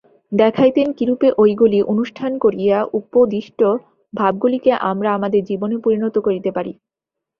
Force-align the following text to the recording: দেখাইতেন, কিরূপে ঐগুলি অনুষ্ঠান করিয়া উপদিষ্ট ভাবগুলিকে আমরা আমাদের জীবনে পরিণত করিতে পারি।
দেখাইতেন, 0.31 0.87
কিরূপে 0.97 1.27
ঐগুলি 1.37 1.79
অনুষ্ঠান 1.93 2.31
করিয়া 2.37 2.77
উপদিষ্ট 2.99 3.59
ভাবগুলিকে 4.13 4.71
আমরা 4.91 5.09
আমাদের 5.13 5.41
জীবনে 5.49 5.75
পরিণত 5.85 6.15
করিতে 6.19 6.49
পারি। 6.51 6.73